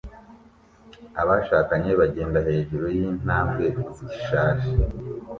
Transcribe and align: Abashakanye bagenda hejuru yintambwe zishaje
Abashakanye 1.21 1.91
bagenda 1.99 2.39
hejuru 2.47 2.85
yintambwe 2.97 3.65
zishaje 3.97 4.71